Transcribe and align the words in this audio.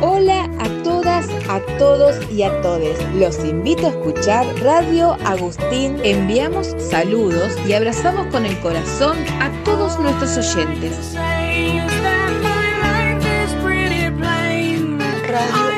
Hola 0.00 0.48
a 0.58 0.82
todas, 0.82 1.28
a 1.48 1.60
todos 1.78 2.16
y 2.30 2.42
a 2.42 2.62
todes. 2.62 2.98
Los 3.14 3.44
invito 3.44 3.88
a 3.88 3.90
escuchar 3.90 4.46
Radio 4.62 5.18
Agustín. 5.24 6.00
Enviamos 6.02 6.74
saludos 6.78 7.52
y 7.66 7.74
abrazamos 7.74 8.26
con 8.28 8.46
el 8.46 8.58
corazón 8.60 9.18
a 9.40 9.50
todos 9.64 9.98
nuestros 9.98 10.38
oyentes. 10.38 11.14
Radio. 15.28 15.72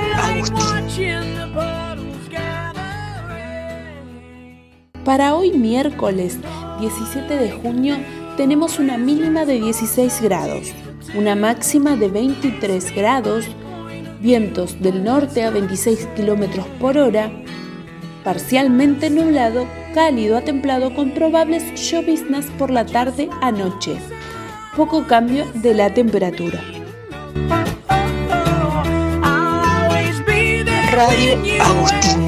Para 5.04 5.34
hoy 5.34 5.52
miércoles 5.52 6.38
17 6.80 7.36
de 7.36 7.50
junio 7.52 7.96
tenemos 8.36 8.78
una 8.78 8.98
mínima 8.98 9.44
de 9.44 9.60
16 9.60 10.20
grados, 10.22 10.72
una 11.14 11.36
máxima 11.36 11.96
de 11.96 12.08
23 12.08 12.94
grados, 12.94 13.46
vientos 14.20 14.80
del 14.80 15.04
norte 15.04 15.44
a 15.44 15.50
26 15.50 16.08
kilómetros 16.16 16.66
por 16.80 16.98
hora, 16.98 17.30
parcialmente 18.24 19.10
nublado, 19.10 19.66
cálido 19.94 20.36
a 20.36 20.42
templado 20.42 20.94
con 20.94 21.10
probables 21.10 21.62
lloviznas 21.74 22.46
por 22.58 22.70
la 22.70 22.84
tarde 22.86 23.28
a 23.40 23.52
noche. 23.52 23.96
Poco 24.76 25.06
cambio 25.06 25.44
de 25.54 25.74
la 25.74 25.92
temperatura. 25.94 26.60
Radio 30.90 31.38
Agustín. 31.60 32.23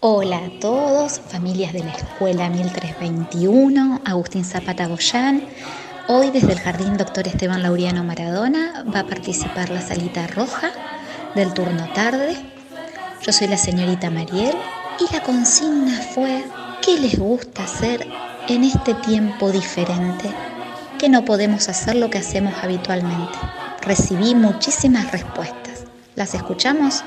Hola 0.00 0.38
a 0.38 0.60
todos, 0.60 1.20
familias 1.20 1.72
de 1.72 1.84
la 1.84 1.92
Escuela 1.92 2.48
1321, 2.48 4.00
Agustín 4.04 4.44
Zapata 4.44 4.88
Goyán. 4.88 5.44
Hoy 6.08 6.32
desde 6.32 6.52
el 6.52 6.58
Jardín 6.58 6.96
Doctor 6.96 7.28
Esteban 7.28 7.62
Laureano 7.62 8.02
Maradona 8.02 8.84
va 8.92 9.00
a 9.00 9.06
participar 9.06 9.70
la 9.70 9.82
salita 9.82 10.26
roja 10.26 10.72
del 11.36 11.54
turno 11.54 11.88
tarde. 11.94 12.34
Yo 13.24 13.32
soy 13.32 13.46
la 13.46 13.56
señorita 13.56 14.10
Mariel 14.10 14.56
y 14.98 15.12
la 15.12 15.22
consigna 15.22 16.00
fue 16.12 16.42
¿qué 16.84 16.98
les 16.98 17.16
gusta 17.16 17.62
hacer 17.62 18.04
en 18.48 18.64
este 18.64 18.94
tiempo 18.94 19.52
diferente? 19.52 20.51
Que 21.02 21.08
no 21.08 21.24
podemos 21.24 21.68
hacer 21.68 21.96
lo 21.96 22.10
que 22.10 22.18
hacemos 22.18 22.54
habitualmente. 22.62 23.36
Recibí 23.80 24.36
muchísimas 24.36 25.10
respuestas. 25.10 25.82
¿Las 26.14 26.32
escuchamos? 26.32 27.02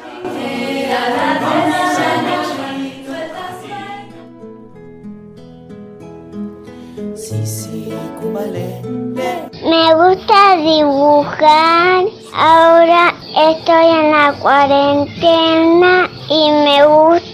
Me 9.63 9.95
gusta 9.95 10.57
dibujar. 10.57 12.03
Ahora 12.33 13.13
estoy 13.49 13.85
en 13.85 14.11
la 14.11 14.33
cuarentena 14.41 16.09
y 16.29 16.51
me 16.51 16.85
gusta 16.85 17.24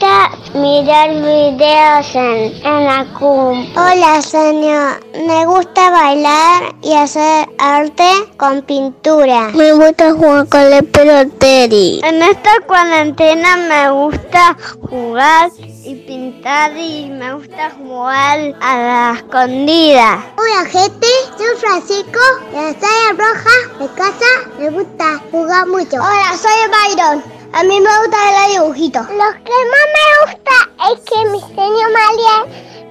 mirar 0.54 1.10
videos 1.10 2.16
en, 2.16 2.66
en 2.66 2.86
la 2.86 3.06
CUM. 3.18 3.68
Hola, 3.76 4.22
señor. 4.22 5.00
Me 5.28 5.46
gusta 5.46 5.90
bailar 5.90 6.76
y 6.82 6.94
hacer 6.94 7.48
arte 7.58 8.10
con 8.38 8.62
pintura. 8.64 9.50
Me 9.54 9.74
gusta 9.74 10.14
jugar 10.14 10.48
con 10.48 10.62
el 10.62 10.86
peloteri. 10.86 12.02
En 12.04 12.22
esta 12.22 12.52
cuarentena 12.68 13.58
me 13.58 13.92
gusta 13.92 14.58
jugar 14.90 15.50
y 15.84 15.96
pintar 15.96 16.78
y 16.78 17.10
me 17.10 17.34
gusta 17.34 17.72
jugar 17.78 18.54
a 18.62 18.78
la 18.78 19.14
escondida. 19.18 20.26
Hola 20.38 20.70
gente, 20.70 21.08
soy 21.38 21.58
Francisco 21.60 22.20
de 22.52 22.58
la 22.58 22.74
Sala 22.80 23.12
Roja 23.18 23.80
de 23.80 23.88
casa. 23.96 24.50
Me 24.60 24.70
gusta 24.70 25.22
jugar 25.32 25.68
mucho. 25.68 25.98
Hola, 25.98 26.38
soy 26.38 26.96
Byron. 26.96 27.42
A 27.54 27.64
mí 27.64 27.82
me 27.82 27.90
gusta 28.00 28.18
ver 28.18 28.52
dibujitos. 28.52 29.02
Lo 29.10 29.34
que 29.44 29.58
más 29.72 29.88
me 29.94 30.11
gusta 30.22 30.56
es 30.92 31.00
que 31.02 31.26
mi 31.30 31.40
señor 31.40 31.92
María 31.94 32.36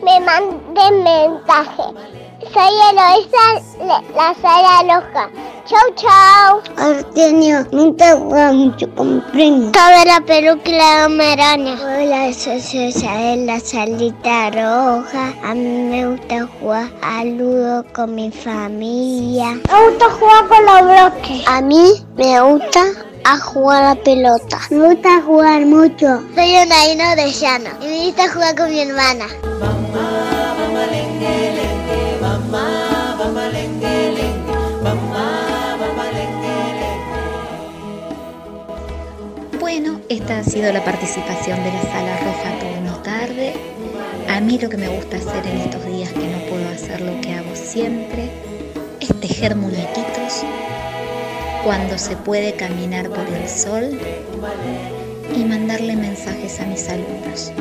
me 0.02 0.20
mande 0.20 0.90
mensaje. 1.02 1.82
Soy 2.52 2.72
Eloisa 2.90 3.46
de 3.78 4.14
la 4.16 4.34
Sala 4.40 4.82
Roja. 4.82 5.30
Chau, 5.66 5.94
chau. 5.94 6.62
Artenio, 6.78 7.66
no 7.70 7.94
te 7.94 8.12
juega 8.12 8.52
mucho 8.52 8.92
con 8.96 9.20
primo. 9.30 9.70
Sabe 9.74 10.04
la 10.06 10.20
película 10.22 10.96
de 10.96 11.04
Homeraña. 11.04 11.74
Hola, 11.74 12.32
soy 12.32 12.60
César 12.60 13.18
de 13.18 13.36
la 13.44 13.60
salita 13.60 14.50
roja. 14.50 15.34
A 15.44 15.54
mí 15.54 15.82
me 15.90 16.06
gusta 16.08 16.48
jugar 16.58 16.90
al 17.02 17.36
ludo 17.36 17.84
con 17.92 18.14
mi 18.14 18.30
familia. 18.30 19.60
Me 19.70 19.90
gusta 19.90 20.10
jugar 20.10 20.48
con 20.48 20.64
los 20.64 20.82
bloques. 20.82 21.46
A 21.46 21.60
mí 21.60 22.04
me 22.16 22.40
gusta 22.40 23.09
a 23.24 23.38
jugar 23.38 23.82
a 23.82 23.94
la 23.94 24.02
pelota. 24.02 24.58
Me 24.70 24.94
gusta 24.94 25.22
jugar 25.22 25.66
mucho. 25.66 26.22
Soy 26.34 26.54
una 26.56 26.86
hino 26.86 27.16
de 27.16 27.30
llano 27.32 27.70
y 27.80 27.86
me 27.86 28.06
gusta 28.06 28.28
jugar 28.32 28.56
con 28.56 28.70
mi 28.70 28.80
hermana. 28.80 29.26
Bueno, 39.60 40.00
esta 40.08 40.38
ha 40.38 40.44
sido 40.44 40.72
la 40.72 40.84
participación 40.84 41.62
de 41.62 41.72
la 41.72 41.82
Sala 41.82 42.18
Roja 42.18 42.58
turno 42.58 42.96
tarde. 43.02 43.54
A 44.28 44.40
mí 44.40 44.58
lo 44.58 44.68
que 44.68 44.76
me 44.76 44.88
gusta 44.88 45.16
hacer 45.16 45.46
en 45.46 45.58
estos 45.58 45.84
días 45.86 46.12
que 46.12 46.26
no 46.26 46.38
puedo 46.48 46.68
hacer 46.70 47.00
lo 47.00 47.20
que 47.20 47.34
hago 47.34 47.54
siempre 47.54 48.30
es 49.00 49.20
tejer 49.20 49.56
muñequitos 49.56 50.44
cuando 51.64 51.98
se 51.98 52.16
puede 52.16 52.54
caminar 52.54 53.08
por 53.08 53.26
el 53.28 53.48
sol 53.48 53.98
y 55.34 55.44
mandarle 55.44 55.96
mensajes 55.96 56.60
a 56.60 56.66
mis 56.66 56.88
alumnos. 56.88 57.52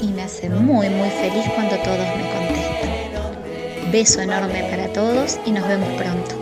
Y 0.00 0.08
me 0.08 0.22
hace 0.22 0.48
muy 0.48 0.88
muy 0.88 1.10
feliz 1.10 1.44
cuando 1.54 1.76
todos 1.78 1.98
me 1.98 2.30
contestan. 2.32 3.92
Beso 3.92 4.20
enorme 4.20 4.64
para 4.70 4.92
todos 4.92 5.38
y 5.46 5.52
nos 5.52 5.66
vemos 5.68 5.88
pronto. 6.00 6.34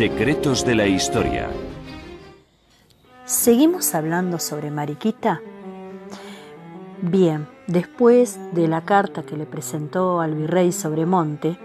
Secretos 0.00 0.64
de 0.64 0.74
la 0.74 0.86
Historia. 0.86 1.50
¿Seguimos 3.26 3.94
hablando 3.94 4.38
sobre 4.38 4.70
Mariquita? 4.70 5.42
Bien, 7.02 7.46
después 7.66 8.40
de 8.54 8.66
la 8.66 8.80
carta 8.86 9.24
que 9.24 9.36
le 9.36 9.44
presentó 9.44 10.22
al 10.22 10.36
virrey 10.36 10.72
Sobremonte, 10.72 11.58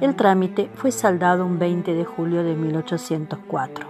el 0.00 0.16
trámite 0.16 0.70
fue 0.76 0.92
saldado 0.92 1.44
un 1.44 1.58
20 1.58 1.92
de 1.92 2.06
julio 2.06 2.42
de 2.42 2.56
1804, 2.56 3.86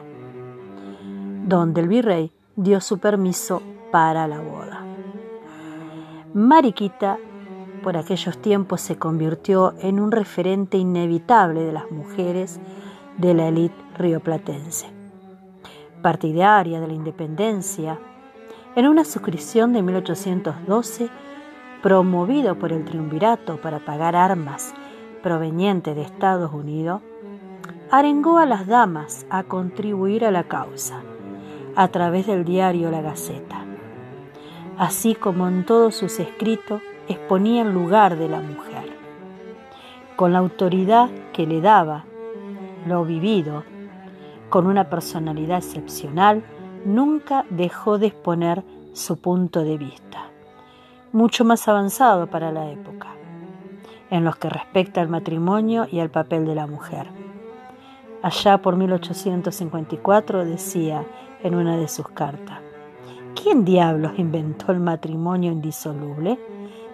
donde 1.47 1.83
el 1.83 1.87
virrey 1.87 2.33
dio 2.57 2.81
su 2.81 2.99
permiso 2.99 3.63
para 3.93 4.27
la 4.27 4.41
boda. 4.41 4.85
Mariquita 6.35 7.17
por 7.85 7.97
aquellos 7.97 8.39
tiempos 8.39 8.81
se 8.81 8.97
convirtió 8.97 9.75
en 9.79 10.01
un 10.01 10.11
referente 10.11 10.79
inevitable 10.79 11.61
de 11.63 11.73
las 11.73 11.91
mujeres 11.93 12.59
de 13.23 13.35
la 13.35 13.47
élite 13.47 13.77
rioplatense. 13.97 14.89
Partidaria 16.03 16.81
de 16.81 16.89
la 16.89 16.93
independencia, 16.93 18.01
en 18.75 18.89
una 18.89 19.05
suscripción 19.05 19.73
de 19.73 19.81
1812, 19.81 21.09
promovido 21.83 22.59
por 22.59 22.73
el 22.73 22.85
triunvirato 22.85 23.61
para 23.61 23.79
pagar 23.79 24.17
armas 24.17 24.75
provenientes 25.23 25.95
de 25.95 26.03
Estados 26.03 26.53
Unidos, 26.53 27.01
arengó 27.93 28.39
a 28.39 28.47
las 28.47 28.67
damas 28.67 29.25
a 29.31 29.45
contribuir 29.45 30.25
a 30.25 30.33
la 30.33 30.43
causa 30.43 31.03
a 31.77 31.89
través 31.89 32.27
del 32.27 32.45
diario 32.45 32.91
La 32.91 33.03
Gaceta. 33.03 33.65
Así 34.77 35.15
como 35.15 35.47
en 35.47 35.65
todos 35.65 35.95
sus 35.95 36.19
escritos 36.19 36.83
exponía 37.07 37.63
el 37.63 37.73
lugar 37.73 38.19
de 38.19 38.29
la 38.29 38.41
mujer, 38.41 38.97
con 40.17 40.33
la 40.33 40.41
autoridad 40.41 41.09
que 41.33 41.47
le 41.47 41.61
daba 41.61 42.07
lo 42.87 43.05
vivido, 43.05 43.65
con 44.51 44.67
una 44.67 44.91
personalidad 44.91 45.59
excepcional, 45.59 46.43
nunca 46.85 47.45
dejó 47.51 47.99
de 47.99 48.09
exponer 48.09 48.65
su 48.93 49.19
punto 49.19 49.63
de 49.65 49.79
vista, 49.79 50.27
mucho 51.13 51.45
más 51.45 51.67
avanzado 51.69 52.27
para 52.27 52.53
la 52.53 52.71
época. 52.71 53.09
en 54.11 54.25
los 54.25 54.37
que 54.37 54.51
respecta 54.51 55.01
al 55.01 55.09
matrimonio 55.09 55.87
y 55.91 56.01
al 56.01 56.11
papel 56.11 56.45
de 56.45 56.55
la 56.55 56.67
mujer. 56.67 57.07
Allá 58.23 58.59
por 58.59 58.77
1854 58.77 60.45
decía 60.45 61.07
en 61.43 61.55
una 61.55 61.79
de 61.79 61.89
sus 61.89 62.09
cartas, 62.09 62.61
¿quién 63.35 63.65
diablos 63.65 64.13
inventó 64.19 64.71
el 64.71 64.81
matrimonio 64.81 65.51
indisoluble? 65.51 66.39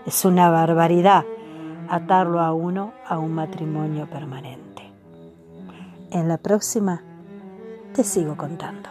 Es 0.07 0.25
una 0.25 0.49
barbaridad 0.49 1.25
atarlo 1.89 2.41
a 2.41 2.53
uno 2.53 2.93
a 3.05 3.19
un 3.19 3.35
matrimonio 3.35 4.07
permanente. 4.07 4.68
En 6.11 6.27
la 6.27 6.39
próxima 6.39 7.03
te 7.95 8.03
sigo 8.03 8.37
contando. 8.37 8.89